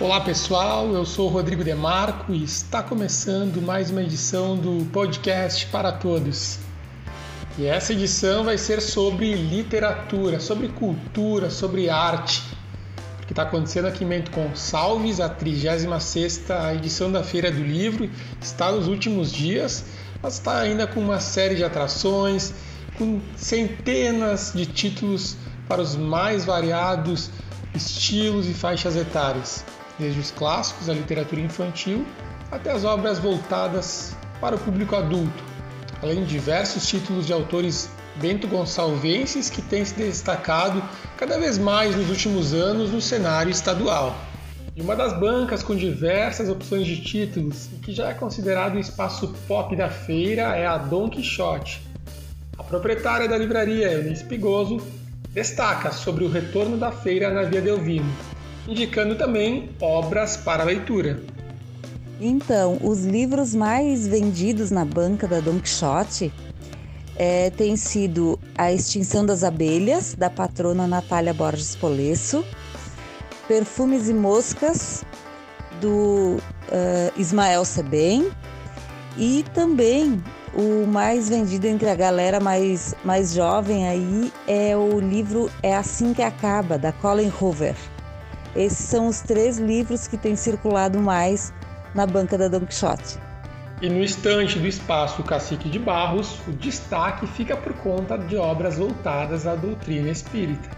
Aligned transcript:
Olá 0.00 0.20
pessoal, 0.20 0.92
eu 0.92 1.04
sou 1.04 1.28
Rodrigo 1.28 1.64
Demarco 1.64 2.32
e 2.32 2.44
está 2.44 2.84
começando 2.84 3.60
mais 3.60 3.90
uma 3.90 4.00
edição 4.00 4.56
do 4.56 4.86
podcast 4.92 5.66
para 5.66 5.90
todos. 5.90 6.60
E 7.58 7.66
essa 7.66 7.92
edição 7.92 8.44
vai 8.44 8.56
ser 8.56 8.80
sobre 8.80 9.34
literatura, 9.34 10.38
sobre 10.38 10.68
cultura, 10.68 11.50
sobre 11.50 11.90
arte. 11.90 12.44
Que 13.26 13.32
está 13.32 13.42
acontecendo 13.42 13.88
aqui 13.88 14.04
em 14.04 14.08
Bento 14.08 14.30
Gonçalves, 14.30 15.18
a 15.18 15.28
36 15.28 15.88
edição 16.76 17.10
da 17.10 17.24
Feira 17.24 17.50
do 17.50 17.60
Livro, 17.60 18.08
está 18.40 18.70
nos 18.70 18.86
últimos 18.86 19.32
dias, 19.32 19.84
mas 20.22 20.34
está 20.34 20.60
ainda 20.60 20.86
com 20.86 21.00
uma 21.00 21.18
série 21.18 21.56
de 21.56 21.64
atrações, 21.64 22.54
com 22.96 23.20
centenas 23.34 24.52
de 24.54 24.64
títulos 24.64 25.36
para 25.66 25.82
os 25.82 25.96
mais 25.96 26.44
variados 26.44 27.30
estilos 27.74 28.48
e 28.48 28.54
faixas 28.54 28.94
etárias, 28.96 29.64
desde 29.98 30.20
os 30.20 30.30
clássicos 30.30 30.86
da 30.86 30.94
literatura 30.94 31.40
infantil 31.40 32.06
até 32.50 32.70
as 32.70 32.84
obras 32.84 33.18
voltadas 33.18 34.16
para 34.40 34.56
o 34.56 34.58
público 34.58 34.96
adulto, 34.96 35.44
além 36.02 36.24
de 36.24 36.30
diversos 36.30 36.86
títulos 36.86 37.26
de 37.26 37.32
autores 37.32 37.90
bento 38.16 38.48
gonçalvenses 38.48 39.48
que 39.50 39.62
têm 39.62 39.84
se 39.84 39.94
destacado 39.94 40.82
cada 41.16 41.38
vez 41.38 41.58
mais 41.58 41.94
nos 41.94 42.08
últimos 42.08 42.52
anos 42.52 42.90
no 42.90 43.00
cenário 43.00 43.50
estadual. 43.50 44.16
E 44.74 44.80
uma 44.80 44.94
das 44.94 45.18
bancas 45.18 45.62
com 45.62 45.74
diversas 45.74 46.48
opções 46.48 46.86
de 46.86 47.02
títulos 47.02 47.66
e 47.72 47.76
que 47.76 47.92
já 47.92 48.10
é 48.10 48.14
considerado 48.14 48.76
o 48.76 48.78
espaço 48.78 49.34
pop 49.46 49.74
da 49.74 49.88
feira 49.88 50.56
é 50.56 50.66
a 50.66 50.78
Don 50.78 51.08
Quixote. 51.08 51.82
A 52.56 52.62
proprietária 52.62 53.28
da 53.28 53.36
livraria, 53.36 53.92
Eunice 53.92 54.24
Pigoso, 54.24 54.80
destaca 55.32 55.92
sobre 55.92 56.24
o 56.24 56.30
retorno 56.30 56.76
da 56.76 56.90
feira 56.90 57.32
na 57.32 57.42
Via 57.42 57.60
Delvino, 57.60 58.10
indicando 58.68 59.16
também 59.16 59.70
obras 59.80 60.36
para 60.36 60.62
leitura. 60.62 61.20
Então, 62.20 62.78
os 62.82 63.04
livros 63.04 63.54
mais 63.54 64.06
vendidos 64.06 64.70
na 64.70 64.84
banca 64.84 65.26
da 65.26 65.40
Don 65.40 65.58
Quixote 65.58 66.32
é, 67.16 67.50
têm 67.50 67.76
sido 67.76 68.38
A 68.56 68.72
Extinção 68.72 69.24
das 69.24 69.42
Abelhas, 69.42 70.14
da 70.14 70.28
patrona 70.28 70.86
Natália 70.86 71.32
Borges 71.32 71.74
Polesso, 71.74 72.44
Perfumes 73.46 74.08
e 74.08 74.14
Moscas, 74.14 75.04
do 75.80 76.36
uh, 76.36 77.12
Ismael 77.16 77.64
Sebem, 77.64 78.30
e 79.16 79.44
também 79.54 80.22
o 80.54 80.86
mais 80.86 81.28
vendido 81.28 81.66
entre 81.66 81.88
a 81.88 81.94
galera 81.94 82.40
mais, 82.40 82.94
mais 83.04 83.32
jovem 83.32 83.88
aí 83.88 84.32
é 84.46 84.76
o 84.76 85.00
livro 85.00 85.50
É 85.62 85.74
Assim 85.74 86.12
Que 86.12 86.22
Acaba, 86.22 86.76
da 86.76 86.92
Colin 86.92 87.32
Hoover. 87.40 87.74
Esses 88.56 88.86
são 88.86 89.08
os 89.08 89.20
três 89.20 89.58
livros 89.58 90.08
que 90.08 90.16
têm 90.16 90.36
circulado 90.36 90.98
mais 91.00 91.52
na 91.94 92.06
banca 92.06 92.36
da 92.36 92.48
Don 92.48 92.66
Quixote. 92.66 93.18
E 93.80 93.88
no 93.88 94.02
estante 94.02 94.58
do 94.58 94.66
espaço 94.66 95.22
Cacique 95.22 95.68
de 95.68 95.78
Barros, 95.78 96.40
o 96.48 96.52
destaque 96.52 97.26
fica 97.26 97.56
por 97.56 97.72
conta 97.74 98.18
de 98.18 98.36
obras 98.36 98.78
voltadas 98.78 99.46
à 99.46 99.54
doutrina 99.54 100.08
espírita. 100.08 100.68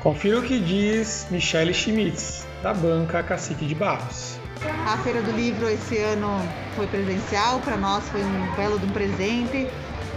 Confira 0.00 0.38
o 0.38 0.42
que 0.42 0.60
diz 0.60 1.26
Michele 1.30 1.74
Schmitz, 1.74 2.46
da 2.62 2.72
banca 2.72 3.22
Cacique 3.22 3.66
de 3.66 3.74
Barros. 3.74 4.38
A 4.86 4.96
Feira 4.98 5.22
do 5.22 5.32
Livro 5.32 5.68
esse 5.68 5.98
ano 5.98 6.38
foi 6.76 6.86
presencial, 6.86 7.60
para 7.60 7.76
nós 7.76 8.08
foi 8.10 8.22
um 8.22 8.56
belo 8.56 8.78
de 8.78 8.86
um 8.86 8.90
presente 8.90 9.68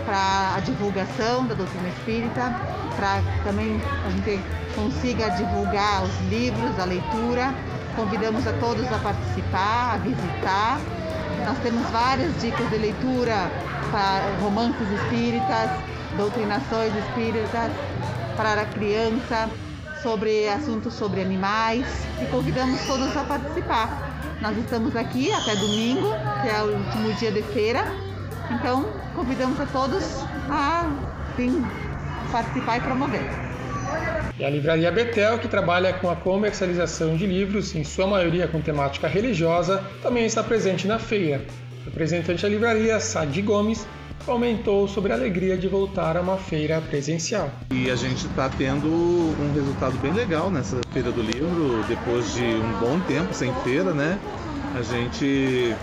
para 0.06 0.56
a 0.56 0.60
divulgação 0.60 1.46
da 1.46 1.56
doutrina 1.56 1.90
espírita, 1.90 2.54
para 2.96 3.22
também 3.44 3.82
a 4.06 4.10
gente 4.10 4.40
consiga 4.76 5.30
divulgar 5.30 6.04
os 6.04 6.30
livros, 6.30 6.80
a 6.80 6.86
leitura. 6.86 7.54
Convidamos 7.96 8.46
a 8.48 8.54
todos 8.54 8.86
a 8.92 8.98
participar, 8.98 9.94
a 9.94 9.98
visitar. 9.98 10.80
Nós 11.46 11.58
temos 11.60 11.88
várias 11.90 12.40
dicas 12.42 12.70
de 12.70 12.78
leitura 12.78 13.52
para 13.92 14.22
romances 14.42 14.90
espíritas, 14.90 15.70
doutrinações 16.18 16.94
espíritas 16.96 17.72
para 18.36 18.62
a 18.62 18.66
criança, 18.66 19.50
sobre 20.04 20.50
assuntos 20.50 20.94
sobre 20.94 21.22
animais 21.22 21.86
e 22.22 22.26
convidamos 22.26 22.82
todos 22.86 23.16
a 23.16 23.24
participar. 23.24 24.14
Nós 24.42 24.58
estamos 24.58 24.94
aqui 24.96 25.32
até 25.32 25.56
domingo, 25.56 26.10
que 26.42 26.50
é 26.50 26.62
o 26.62 26.78
último 26.78 27.14
dia 27.14 27.32
de 27.32 27.42
feira. 27.42 27.86
Então, 28.52 28.86
convidamos 29.16 29.60
a 29.60 29.66
todos 29.66 30.26
a 30.50 30.90
sim, 31.36 31.66
participar 32.32 32.78
e 32.78 32.82
promover. 32.82 33.22
E 34.38 34.44
a 34.44 34.50
Livraria 34.50 34.92
Betel, 34.92 35.38
que 35.38 35.48
trabalha 35.48 35.94
com 35.94 36.10
a 36.10 36.16
comercialização 36.16 37.16
de 37.16 37.26
livros, 37.26 37.76
em 37.76 37.84
sua 37.84 38.08
maioria 38.08 38.48
com 38.48 38.60
temática 38.60 39.08
religiosa, 39.08 39.84
também 40.02 40.26
está 40.26 40.42
presente 40.42 40.88
na 40.88 40.98
feira. 40.98 41.46
O 41.82 41.86
representante 41.86 42.42
da 42.42 42.50
livraria, 42.50 43.00
Sadi 43.00 43.42
Gomes, 43.42 43.86
comentou 44.26 44.88
sobre 44.88 45.12
a 45.12 45.16
alegria 45.16 45.58
de 45.58 45.68
voltar 45.68 46.18
a 46.18 46.22
uma 46.22 46.38
feira 46.38 46.82
presencial. 46.82 47.52
E 47.72 47.92
a 47.92 47.96
gente 47.96 48.26
está 48.26 48.50
tendo 48.50 48.88
um 48.88 49.54
resultado 49.54 49.98
bem 50.00 50.14
legal 50.14 50.50
nessa 50.50 50.80
feira 50.92 51.12
do 51.12 51.22
livro, 51.22 51.84
depois 51.88 52.34
de 52.34 52.44
um 52.44 52.80
bom 52.80 53.00
tempo 53.02 53.34
sem 53.34 53.54
feira, 53.64 53.94
né? 53.94 54.18
A 54.76 54.82
gente 54.82 55.76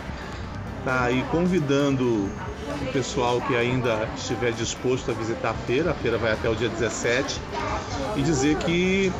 está 0.81 1.05
aí 1.05 1.23
convidando 1.31 2.05
o 2.05 2.93
pessoal 2.93 3.41
que 3.43 3.55
ainda 3.55 4.09
estiver 4.17 4.53
disposto 4.53 5.11
a 5.11 5.15
visitar 5.15 5.51
a 5.51 5.55
feira, 5.55 5.91
a 5.91 5.95
feira 5.95 6.19
vai 6.19 6.33
até 6.33 6.49
o 6.49 6.55
dia 6.55 6.69
17, 6.69 7.41
e 8.17 8.23
dizer 8.23 8.57
que 8.57 9.13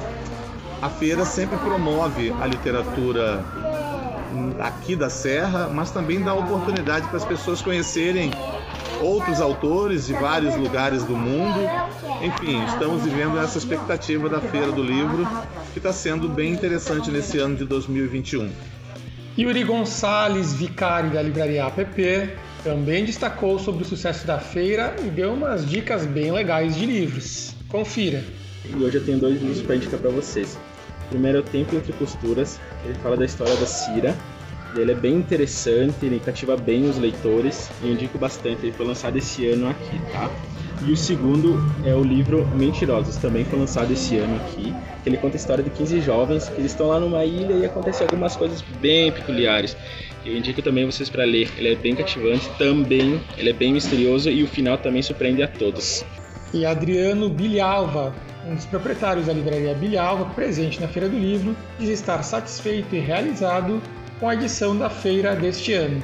a 0.81 0.89
feira 0.89 1.25
sempre 1.25 1.59
promove 1.59 2.35
a 2.41 2.47
literatura 2.47 3.45
aqui 4.59 4.97
da 4.97 5.11
Serra, 5.11 5.69
mas 5.73 5.91
também 5.91 6.23
dá 6.23 6.33
oportunidade 6.35 7.07
para 7.09 7.19
as 7.19 7.25
pessoas 7.25 7.61
conhecerem 7.61 8.31
outros 9.01 9.41
autores 9.41 10.07
de 10.07 10.15
vários 10.15 10.57
lugares 10.57 11.05
do 11.05 11.17
mundo. 11.17 11.61
Enfim, 12.23 12.65
estamos 12.65 13.03
vivendo 13.03 13.39
essa 13.39 13.59
expectativa 13.59 14.29
da 14.29 14.41
Feira 14.41 14.73
do 14.73 14.83
Livro, 14.83 15.27
que 15.73 15.79
está 15.79 15.93
sendo 15.93 16.29
bem 16.29 16.53
interessante 16.53 17.11
nesse 17.11 17.39
ano 17.39 17.57
de 17.57 17.65
2021. 17.65 18.51
Yuri 19.41 19.65
Gonçalves, 19.65 20.53
vicário 20.53 21.09
da 21.09 21.23
livraria 21.23 21.65
APP, 21.65 22.29
também 22.63 23.07
destacou 23.07 23.59
sobre 23.59 23.85
o 23.85 23.87
sucesso 23.87 24.27
da 24.27 24.39
feira 24.39 24.95
e 25.03 25.09
deu 25.09 25.33
umas 25.33 25.65
dicas 25.65 26.05
bem 26.05 26.31
legais 26.31 26.77
de 26.77 26.85
livros. 26.85 27.55
Confira. 27.67 28.23
E 28.67 28.75
hoje 28.77 28.99
eu 28.99 29.05
tenho 29.07 29.19
dois 29.19 29.41
livros 29.41 29.63
para 29.63 29.77
indicar 29.77 29.99
para 29.99 30.11
vocês. 30.11 30.59
O 31.07 31.09
primeiro 31.09 31.39
é 31.39 31.41
O 31.41 31.45
Tempo 31.45 31.75
Entre 31.75 31.91
Costuras, 31.95 32.61
ele 32.85 32.93
fala 33.03 33.17
da 33.17 33.25
história 33.25 33.57
da 33.57 33.65
Cira, 33.65 34.15
ele 34.77 34.93
é 34.93 34.95
bem 34.95 35.15
interessante, 35.15 36.05
ele 36.05 36.21
cativa 36.21 36.55
bem 36.55 36.85
os 36.87 36.99
leitores 36.99 37.71
e 37.83 37.87
eu 37.87 37.95
indico 37.95 38.19
bastante. 38.19 38.67
Ele 38.67 38.73
foi 38.73 38.85
lançado 38.85 39.17
esse 39.17 39.49
ano 39.49 39.71
aqui, 39.71 39.99
tá? 40.13 40.31
E 40.87 40.93
o 40.93 40.97
segundo 40.97 41.59
é 41.85 41.95
o 41.95 42.03
livro 42.03 42.47
Mentirosos, 42.57 43.17
também 43.17 43.45
foi 43.45 43.59
lançado 43.59 43.93
esse 43.93 44.17
ano 44.17 44.37
aqui. 44.37 44.75
Que 45.03 45.11
ele 45.11 45.19
conta 45.19 45.37
a 45.37 45.39
história 45.39 45.63
de 45.63 45.69
15 45.69 46.01
jovens 46.01 46.49
que 46.49 46.59
eles 46.59 46.73
estão 46.73 46.89
lá 46.89 46.99
numa 46.99 47.23
ilha 47.25 47.53
e 47.53 47.67
acontecem 47.67 48.07
algumas 48.07 48.35
coisas 48.35 48.63
bem 48.81 49.13
peculiares. 49.13 49.77
Eu 50.25 50.37
indico 50.37 50.63
também 50.63 50.87
vocês 50.87 51.11
para 51.11 51.25
ler. 51.25 51.51
Ele 51.59 51.73
é 51.73 51.75
bem 51.75 51.95
cativante, 51.95 52.49
também 52.59 53.21
ele 53.37 53.51
é 53.51 53.53
bem 53.53 53.75
misterioso 53.75 54.31
e 54.31 54.43
o 54.43 54.47
final 54.47 54.79
também 54.79 55.03
surpreende 55.03 55.43
a 55.43 55.49
todos. 55.49 56.05
E 56.53 56.65
Adriano 56.65 57.29
Bilhalva, 57.29 58.15
um 58.47 58.55
dos 58.55 58.65
proprietários 58.65 59.27
da 59.27 59.35
livraria 59.35 59.75
Bilhalva, 59.75 60.25
presente 60.35 60.81
na 60.81 60.89
Feira 60.89 61.09
do 61.09 61.19
Livro, 61.19 61.55
diz 61.79 61.91
estar 61.91 62.23
satisfeito 62.23 62.97
e 62.97 63.01
realizado 63.01 63.83
com 64.19 64.29
a 64.29 64.35
edição 64.35 64.77
da 64.77 64.89
feira 64.89 65.37
deste 65.37 65.75
ano. 65.75 66.03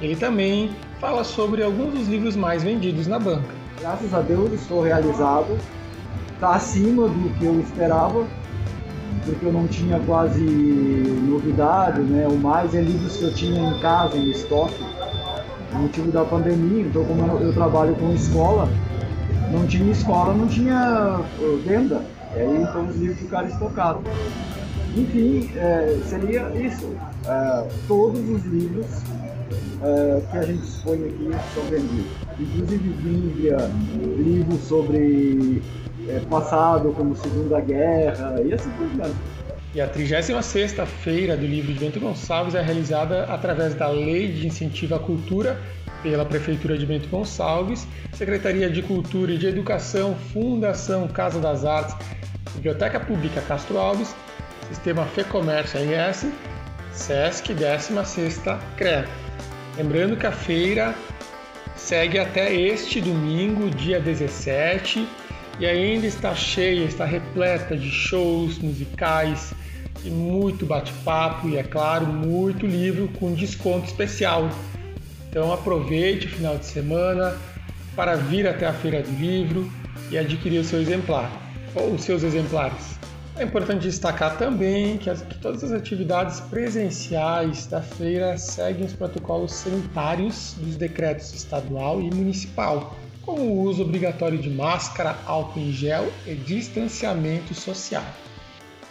Ele 0.00 0.14
também 0.14 0.70
fala 1.00 1.24
sobre 1.24 1.62
alguns 1.62 1.94
dos 1.94 2.08
livros 2.08 2.36
mais 2.36 2.62
vendidos 2.62 3.06
na 3.06 3.18
banca. 3.18 3.63
Graças 3.84 4.14
a 4.14 4.20
Deus 4.22 4.50
estou 4.50 4.80
realizado, 4.80 5.58
está 6.32 6.54
acima 6.54 7.06
do 7.06 7.38
que 7.38 7.44
eu 7.44 7.60
esperava, 7.60 8.24
porque 9.26 9.44
eu 9.44 9.52
não 9.52 9.66
tinha 9.68 10.00
quase 10.06 10.40
novidade, 10.40 12.00
né? 12.00 12.26
O 12.26 12.34
mais 12.34 12.74
é 12.74 12.80
livros 12.80 13.18
que 13.18 13.24
eu 13.24 13.34
tinha 13.34 13.60
em 13.60 13.78
casa, 13.80 14.16
em 14.16 14.30
estoque, 14.30 14.82
no 15.74 15.80
motivo 15.80 16.10
da 16.10 16.24
pandemia. 16.24 16.86
Então, 16.86 17.04
como 17.04 17.26
eu, 17.26 17.48
eu 17.48 17.52
trabalho 17.52 17.94
com 17.96 18.14
escola, 18.14 18.70
não 19.52 19.66
tinha 19.66 19.92
escola, 19.92 20.32
não 20.32 20.48
tinha 20.48 21.20
uh, 21.38 21.58
venda. 21.58 22.00
E 22.34 22.38
aí, 22.38 22.62
então, 22.62 22.86
os 22.86 22.96
livros 22.96 23.18
ficaram 23.18 23.48
estocados. 23.48 24.02
Enfim, 24.96 25.50
é, 25.56 26.00
seria 26.06 26.48
isso. 26.56 26.90
É, 27.26 27.68
todos 27.86 28.18
os 28.30 28.46
livros 28.46 28.86
é, 29.82 30.22
que 30.30 30.38
a 30.38 30.42
gente 30.42 30.64
expõe 30.64 31.04
aqui 31.04 31.30
são 31.54 31.64
vendidos. 31.64 32.23
Inclusive 32.38 32.88
Bíblia, 32.88 33.56
livros 34.18 34.60
sobre 34.62 35.62
é, 36.08 36.20
passado, 36.28 36.92
como 36.92 37.16
Segunda 37.16 37.60
Guerra 37.60 38.40
e 38.44 38.52
assim 38.52 38.70
por 38.70 38.88
diante. 38.88 39.14
E 39.74 39.80
a 39.80 39.88
36 39.88 40.74
Feira 41.02 41.36
do 41.36 41.46
Livro 41.46 41.72
de 41.72 41.78
Bento 41.80 41.98
Gonçalves 41.98 42.54
é 42.54 42.62
realizada 42.62 43.24
através 43.24 43.74
da 43.74 43.88
Lei 43.88 44.28
de 44.28 44.46
Incentivo 44.46 44.94
à 44.94 45.00
Cultura 45.00 45.60
pela 46.02 46.24
Prefeitura 46.24 46.78
de 46.78 46.86
Bento 46.86 47.08
Gonçalves, 47.08 47.86
Secretaria 48.12 48.70
de 48.70 48.82
Cultura 48.82 49.32
e 49.32 49.38
de 49.38 49.46
Educação, 49.46 50.14
Fundação 50.32 51.08
Casa 51.08 51.40
das 51.40 51.64
Artes, 51.64 51.96
Biblioteca 52.54 53.00
Pública 53.00 53.40
Castro 53.40 53.78
Alves 53.78 54.14
Sistema 54.68 55.04
FEComércio 55.04 55.78
RS 55.80 56.26
Sesc 56.92 57.52
16 57.52 58.40
CREA. 58.76 59.04
Lembrando 59.76 60.16
que 60.16 60.26
a 60.26 60.32
feira 60.32 60.94
segue 61.76 62.18
até 62.18 62.54
este 62.54 63.00
domingo, 63.00 63.70
dia 63.70 64.00
17, 64.00 65.06
e 65.58 65.66
ainda 65.66 66.06
está 66.06 66.34
cheia, 66.34 66.84
está 66.84 67.04
repleta 67.04 67.76
de 67.76 67.90
shows 67.90 68.58
musicais 68.58 69.52
e 70.04 70.10
muito 70.10 70.66
bate-papo 70.66 71.48
e, 71.48 71.56
é 71.56 71.62
claro, 71.62 72.06
muito 72.06 72.66
livro 72.66 73.08
com 73.18 73.32
desconto 73.32 73.86
especial. 73.86 74.50
Então 75.28 75.52
aproveite 75.52 76.26
o 76.26 76.30
final 76.30 76.58
de 76.58 76.66
semana 76.66 77.36
para 77.96 78.16
vir 78.16 78.46
até 78.46 78.66
a 78.66 78.72
Feira 78.72 79.02
do 79.02 79.10
Livro 79.18 79.70
e 80.10 80.18
adquirir 80.18 80.58
o 80.58 80.64
seu 80.64 80.80
exemplar 80.80 81.30
ou 81.74 81.94
os 81.94 82.02
seus 82.02 82.22
exemplares. 82.22 82.93
É 83.36 83.42
importante 83.42 83.82
destacar 83.82 84.38
também 84.38 84.96
que, 84.96 85.10
as, 85.10 85.20
que, 85.22 85.36
todas 85.38 85.64
as 85.64 85.72
atividades 85.72 86.38
presenciais 86.38 87.66
da 87.66 87.82
feira 87.82 88.38
seguem 88.38 88.86
os 88.86 88.92
protocolos 88.92 89.52
sanitários 89.52 90.54
dos 90.56 90.76
decretos 90.76 91.34
estadual 91.34 92.00
e 92.00 92.14
municipal, 92.14 92.94
como 93.22 93.42
o 93.42 93.62
uso 93.62 93.82
obrigatório 93.82 94.38
de 94.38 94.48
máscara, 94.48 95.16
álcool 95.26 95.58
em 95.58 95.72
gel 95.72 96.12
e 96.24 96.36
distanciamento 96.36 97.54
social. 97.54 98.04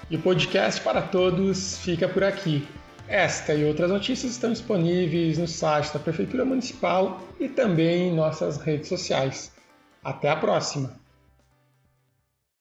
E 0.10 0.18
o 0.18 0.22
podcast 0.22 0.82
para 0.82 1.02
todos 1.02 1.78
fica 1.78 2.10
por 2.10 2.26
aqui. 2.26 2.68
Esta 3.08 3.54
e 3.54 3.64
outras 3.64 3.90
notícias 3.90 4.34
estão 4.34 4.52
disponíveis 4.52 5.38
no 5.38 5.48
site 5.48 5.94
da 5.94 6.00
Prefeitura 6.00 6.44
Municipal 6.44 7.22
e 7.40 7.48
também 7.48 8.10
em 8.10 8.16
nossas 8.16 8.58
redes 8.58 8.90
sociais. 8.90 9.54
Até 10.04 10.30
a 10.30 10.36
próxima! 10.36 11.03